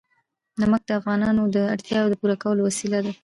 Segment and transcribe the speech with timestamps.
[0.59, 3.11] نمک د افغانانو د اړتیاوو د پوره کولو وسیله ده.